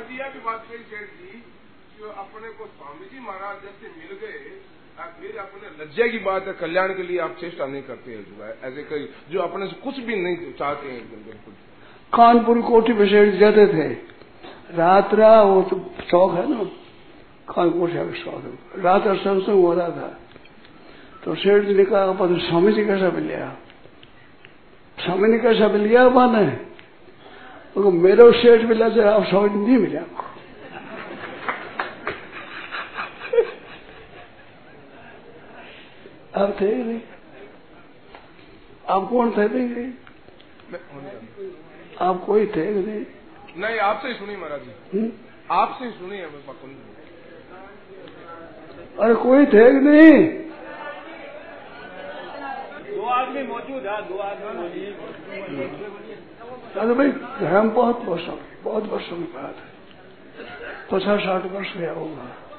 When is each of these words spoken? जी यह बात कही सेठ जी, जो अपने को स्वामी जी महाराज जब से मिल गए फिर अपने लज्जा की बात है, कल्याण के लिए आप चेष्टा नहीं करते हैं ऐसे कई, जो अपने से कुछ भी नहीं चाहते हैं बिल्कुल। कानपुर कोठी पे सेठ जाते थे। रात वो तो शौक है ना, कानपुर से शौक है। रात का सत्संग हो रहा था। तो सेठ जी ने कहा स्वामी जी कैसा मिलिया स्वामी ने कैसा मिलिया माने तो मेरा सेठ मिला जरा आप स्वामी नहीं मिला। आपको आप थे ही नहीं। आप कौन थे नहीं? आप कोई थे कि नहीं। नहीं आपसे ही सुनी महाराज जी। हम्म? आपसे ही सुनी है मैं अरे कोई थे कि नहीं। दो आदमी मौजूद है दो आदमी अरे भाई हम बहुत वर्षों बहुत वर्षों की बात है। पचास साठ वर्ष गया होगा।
जी 0.00 0.18
यह 0.18 0.32
बात 0.46 0.64
कही 0.68 0.78
सेठ 0.78 1.08
जी, 1.20 1.42
जो 1.98 2.08
अपने 2.08 2.48
को 2.48 2.66
स्वामी 2.66 3.06
जी 3.06 3.20
महाराज 3.20 3.56
जब 3.56 3.74
से 3.82 3.88
मिल 3.98 4.12
गए 4.16 4.60
फिर 5.20 5.38
अपने 5.38 5.84
लज्जा 5.84 6.06
की 6.06 6.18
बात 6.18 6.46
है, 6.46 6.52
कल्याण 6.52 6.94
के 6.94 7.02
लिए 7.02 7.18
आप 7.18 7.36
चेष्टा 7.40 7.66
नहीं 7.66 7.82
करते 7.82 8.12
हैं 8.12 8.50
ऐसे 8.64 8.82
कई, 8.82 9.08
जो 9.30 9.40
अपने 9.40 9.66
से 9.66 9.76
कुछ 9.84 9.98
भी 9.98 10.16
नहीं 10.16 10.52
चाहते 10.52 10.88
हैं 10.88 11.24
बिल्कुल। 11.24 11.54
कानपुर 12.12 12.60
कोठी 12.60 12.92
पे 12.92 13.06
सेठ 13.06 13.34
जाते 13.34 13.66
थे। 13.66 13.88
रात 14.76 15.14
वो 15.14 15.62
तो 15.62 15.76
शौक 16.10 16.34
है 16.34 16.48
ना, 16.50 16.64
कानपुर 17.48 17.90
से 17.90 18.22
शौक 18.22 18.42
है। 18.44 18.82
रात 18.82 19.04
का 19.04 19.14
सत्संग 19.14 19.64
हो 19.64 19.72
रहा 19.74 19.88
था। 19.90 20.18
तो 21.24 21.34
सेठ 21.34 21.64
जी 21.64 21.74
ने 21.74 21.84
कहा 21.84 22.06
स्वामी 22.48 22.72
जी 22.72 22.84
कैसा 22.84 23.10
मिलिया 23.10 23.56
स्वामी 24.98 25.28
ने 25.28 25.38
कैसा 25.38 25.68
मिलिया 25.68 26.08
माने 26.10 26.44
तो 26.46 26.69
मेरा 27.76 28.30
सेठ 28.30 28.62
मिला 28.62 28.88
जरा 28.88 29.14
आप 29.14 29.24
स्वामी 29.24 29.66
नहीं 29.66 29.78
मिला। 29.78 30.00
आपको 30.00 30.22
आप 36.40 36.56
थे 36.60 36.66
ही 36.66 36.84
नहीं। 36.84 37.00
आप 38.88 39.08
कौन 39.10 39.30
थे 39.30 39.48
नहीं? 39.48 39.92
आप 42.00 42.24
कोई 42.26 42.46
थे 42.46 42.74
कि 42.74 42.80
नहीं। 42.80 43.06
नहीं 43.56 43.78
आपसे 43.78 44.08
ही 44.08 44.14
सुनी 44.14 44.36
महाराज 44.36 44.60
जी। 44.60 44.98
हम्म? 44.98 45.12
आपसे 45.50 45.84
ही 45.84 45.90
सुनी 45.90 46.16
है 46.16 46.26
मैं 46.26 46.42
अरे 48.98 49.14
कोई 49.14 49.46
थे 49.46 49.70
कि 49.70 49.78
नहीं। 49.78 50.40
दो 52.96 53.02
आदमी 53.02 53.42
मौजूद 53.42 53.86
है 53.86 54.08
दो 54.08 54.18
आदमी 54.18 54.86
अरे 56.78 56.94
भाई 56.94 57.08
हम 57.46 57.70
बहुत 57.70 58.04
वर्षों 58.04 58.36
बहुत 58.62 58.84
वर्षों 58.84 59.16
की 59.16 59.22
बात 59.22 59.56
है। 59.56 59.70
पचास 60.90 61.20
साठ 61.20 61.44
वर्ष 61.52 61.76
गया 61.76 61.92
होगा। 61.92 62.49